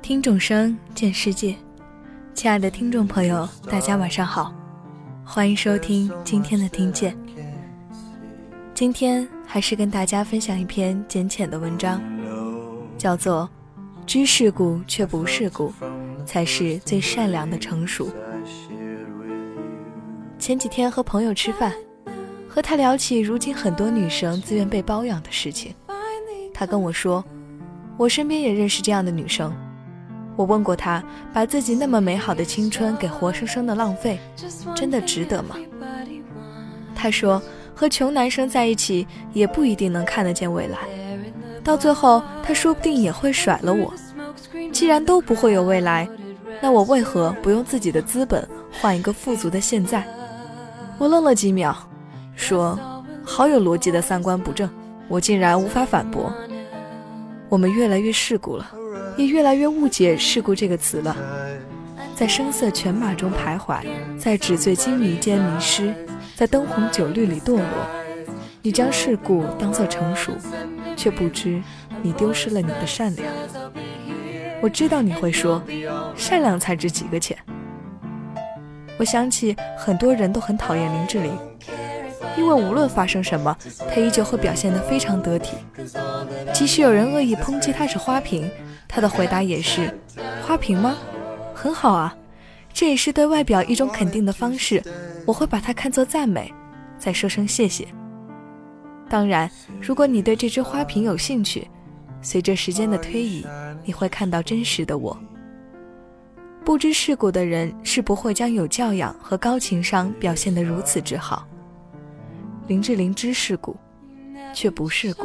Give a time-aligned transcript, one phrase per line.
[0.00, 1.54] 听众声见世界，
[2.32, 4.54] 亲爱的听众朋友，大家晚上好，
[5.24, 7.14] 欢迎收听今天的听见。
[8.72, 12.00] 今天还是跟大家分享一篇简浅的文章，
[12.96, 13.48] 叫做
[14.06, 15.70] “知世故却不世故，
[16.24, 18.08] 才是最善良的成熟”。
[20.38, 21.74] 前几天和朋友吃饭，
[22.58, 25.72] 和他聊起如今很多女生自愿被包养的事情，
[26.52, 27.24] 他跟我说，
[27.96, 29.56] 我身边也认识这样的女生。
[30.34, 31.00] 我问过他，
[31.32, 34.18] 把自己那么美好的青春给活生生的浪费，
[34.74, 35.54] 真的值得吗？
[36.96, 37.40] 他说，
[37.76, 40.78] 和穷男生在一起也不一定能看得见未来，
[41.62, 43.94] 到最后他说不定也会甩了我。
[44.72, 46.08] 既然都不会有未来，
[46.60, 50.04] 那我为何不用自己的资本换一个富足的现在？
[50.98, 51.87] 我愣了几秒，
[52.48, 52.78] 说，
[53.22, 54.70] 好有逻辑的三观不正，
[55.06, 56.32] 我竟然无法反驳。
[57.50, 58.70] 我们越来越世故了。
[59.18, 61.14] 也越来越误解“世故”这个词了，
[62.14, 63.80] 在声色犬马中徘徊，
[64.16, 65.92] 在纸醉金迷间迷失，
[66.36, 67.64] 在灯红酒绿里堕落。
[68.62, 70.32] 你将世故当作成熟，
[70.96, 71.60] 却不知
[72.00, 73.26] 你丢失了你的善良。
[74.62, 75.60] 我知道你会说，
[76.16, 77.36] 善良才值几个钱。
[78.98, 81.36] 我想起很多人都很讨厌林志玲，
[82.38, 83.54] 因为无论发生什么，
[83.92, 85.56] 他依旧会表现得非常得体。
[86.54, 88.48] 即使有人恶意抨击他是花瓶。
[88.86, 89.92] 他的回答也是：
[90.46, 90.96] 花瓶吗？
[91.52, 92.16] 很好啊，
[92.72, 94.82] 这也是对外表一种肯定的方式。
[95.26, 96.50] 我会把它看作赞美，
[96.96, 97.86] 再说声谢谢。
[99.10, 99.50] 当然，
[99.80, 101.68] 如果你对这只花瓶有兴趣，
[102.22, 103.44] 随着时间的推移，
[103.84, 105.14] 你会看到真实的我。
[106.64, 111.46] 不知世故的人是不会将有教养和高情商表现得如此之好。
[112.68, 113.74] 林志玲知世故，
[114.54, 115.24] 却不世故。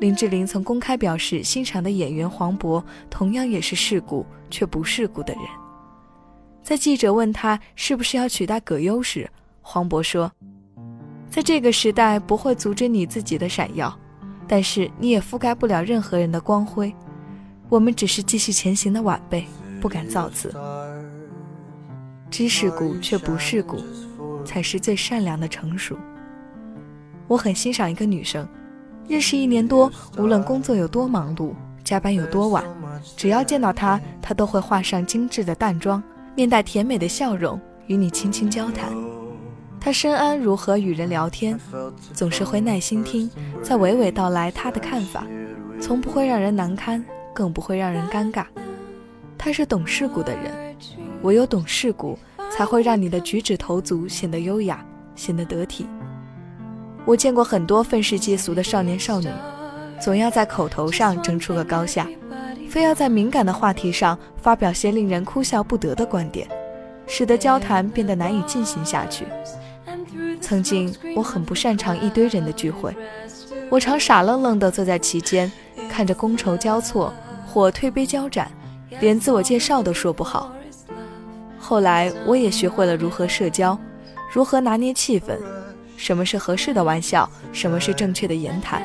[0.00, 5.42] 林志玲曾公开表示欣赏的演员黄渤，同样也是世故却不世故的人。
[6.62, 9.28] 在记者问他是不是要取代葛优时，
[9.60, 10.32] 黄渤说
[11.28, 13.94] ：“在这个时代不会阻止你自己的闪耀，
[14.48, 16.94] 但是你也覆盖不了任何人的光辉。
[17.68, 19.44] 我们只是继续前行的晚辈，
[19.82, 20.50] 不敢造次。
[22.30, 23.76] 知世故却不世故，
[24.44, 25.96] 才是最善良的成熟。”
[27.28, 28.46] 我很欣赏一个女生。
[29.08, 32.64] 认识一年多，无论工作有多忙碌，加班有多晚，
[33.16, 36.00] 只要见到她，她都会化上精致的淡妆，
[36.36, 38.92] 面带甜美的笑容，与你轻轻交谈。
[39.80, 41.58] 她深谙如何与人聊天，
[42.12, 43.28] 总是会耐心听，
[43.60, 45.26] 再娓娓道来她的看法，
[45.80, 47.04] 从不会让人难堪，
[47.34, 48.46] 更不会让人尴尬。
[49.36, 50.76] 她是懂世故的人，
[51.22, 52.16] 唯有懂世故，
[52.54, 55.86] 才会让你的举止投足显得优雅，显得得体。
[57.04, 59.28] 我见过很多愤世嫉俗的少年少女，
[60.00, 62.06] 总要在口头上争出个高下，
[62.68, 66.46] 非要在敏感的话题上发表些令人哭笑不得的观点，
[67.06, 69.24] 使得交谈变得难以进行下去。
[70.40, 72.94] 曾经我很不擅长一堆人的聚会，
[73.70, 75.50] 我常傻愣愣地坐在其间，
[75.88, 77.12] 看着觥筹交错
[77.46, 78.50] 或推杯交盏，
[79.00, 80.52] 连自我介绍都说不好。
[81.72, 83.78] 后来我也学会了如何社交，
[84.30, 85.38] 如何拿捏气氛。
[85.96, 87.26] 什么是合适的玩笑？
[87.50, 88.82] 什么是正确的言谈？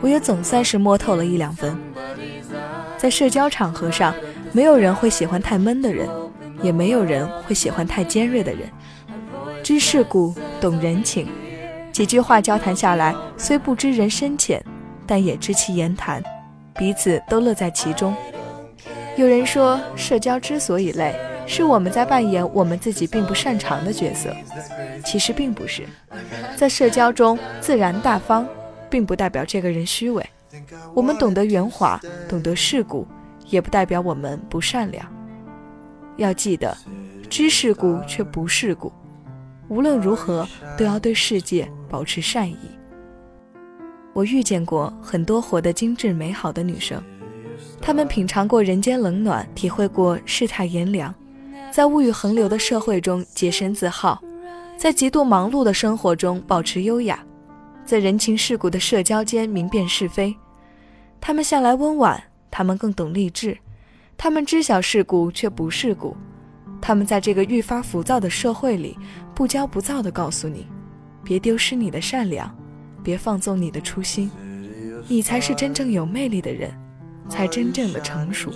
[0.00, 1.76] 我也总算是摸透了一两分。
[2.96, 4.14] 在社交场合上，
[4.52, 6.08] 没有人会喜欢太闷的人，
[6.62, 8.60] 也没有人会喜欢太尖锐的人。
[9.62, 11.28] 知世故，懂人情，
[11.92, 14.64] 几句话交谈下来，虽不知人深浅，
[15.06, 16.22] 但也知其言谈，
[16.78, 18.16] 彼此都乐在其中。
[19.18, 21.14] 有人说，社交之所以累。
[21.52, 24.32] 是我们在扮演我们自己并不擅长的角色，
[25.04, 25.82] 其实并不是。
[26.56, 28.46] 在社交中自然大方，
[28.88, 30.24] 并不代表这个人虚伪。
[30.94, 33.04] 我们懂得圆滑，懂得世故，
[33.48, 35.04] 也不代表我们不善良。
[36.18, 36.72] 要记得，
[37.28, 38.92] 知世故却不世故。
[39.68, 40.46] 无论如何，
[40.78, 42.56] 都要对世界保持善意。
[44.12, 47.02] 我遇见过很多活得精致美好的女生，
[47.82, 51.12] 她们品尝过人间冷暖，体会过世态炎凉。
[51.70, 54.20] 在物欲横流的社会中洁身自好，
[54.76, 57.24] 在极度忙碌的生活中保持优雅，
[57.84, 60.34] 在人情世故的社交间明辨是非。
[61.20, 62.20] 他们向来温婉，
[62.50, 63.56] 他们更懂励志，
[64.16, 66.16] 他们知晓世故却不世故。
[66.80, 68.98] 他们在这个愈发浮躁的社会里，
[69.34, 70.66] 不骄不躁地告诉你：
[71.22, 72.52] 别丢失你的善良，
[73.04, 74.28] 别放纵你的初心，
[75.06, 76.72] 你才是真正有魅力的人，
[77.28, 78.50] 才真正的成熟。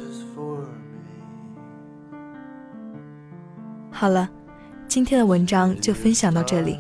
[3.96, 4.29] 好了，
[4.88, 6.79] 今天的文章就分享到这里。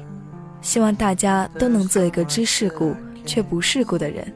[0.60, 2.92] 希望大家都能做一个知世故
[3.24, 4.34] 却不世故的人，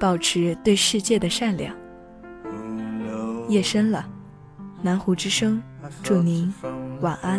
[0.00, 1.76] 保持对世界的善良。
[3.46, 4.08] 夜深了，
[4.80, 5.62] 南湖之声，
[6.02, 6.52] 祝您
[7.02, 7.38] 晚安。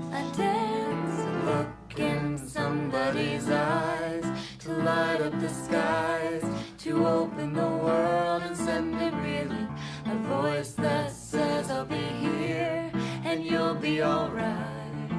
[5.31, 6.43] up the skies,
[6.77, 9.67] to open the world and send it reeling.
[10.05, 12.91] A voice that says, I'll be here
[13.23, 15.11] and you'll be alright.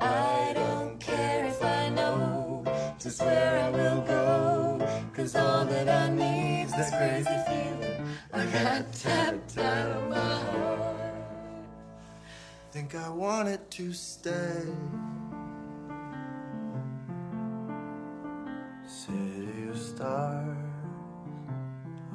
[0.00, 2.64] I don't care if I know
[2.98, 8.92] just where I will go, cause all that I need's this crazy feeling I got
[8.92, 10.80] tapped out of my heart.
[12.70, 14.64] Think I wanted to stay.